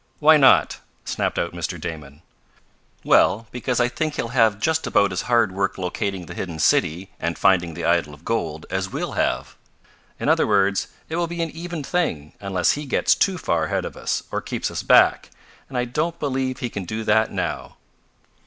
"Why 0.17 0.35
not?" 0.35 0.79
snapped 1.05 1.37
out 1.37 1.53
Mr. 1.53 1.79
Damon. 1.79 2.23
"Well, 3.03 3.45
because 3.51 3.79
I 3.79 3.87
think 3.87 4.15
he'll 4.15 4.29
have 4.29 4.59
just 4.59 4.87
about 4.87 5.11
as 5.11 5.21
hard 5.29 5.51
work 5.51 5.77
locating 5.77 6.25
the 6.25 6.33
hidden 6.33 6.57
city, 6.57 7.11
and 7.19 7.37
finding 7.37 7.75
the 7.75 7.85
idol 7.85 8.11
of 8.15 8.25
gold, 8.25 8.65
as 8.71 8.89
we'll 8.91 9.11
have. 9.11 9.55
In 10.19 10.27
other 10.27 10.47
words 10.47 10.87
it 11.07 11.17
will 11.17 11.27
be 11.27 11.43
an 11.43 11.51
even 11.51 11.83
thing, 11.83 12.33
unless 12.39 12.71
he 12.71 12.85
gets 12.87 13.13
too 13.13 13.37
far 13.37 13.65
ahead 13.65 13.85
of 13.85 13.95
us, 13.95 14.23
or 14.31 14.41
keeps 14.41 14.71
us 14.71 14.81
back, 14.81 15.29
and 15.69 15.77
I 15.77 15.85
don't 15.85 16.17
believe 16.17 16.57
he 16.61 16.69
can 16.71 16.85
do 16.85 17.03
that 17.03 17.31
now. 17.31 17.77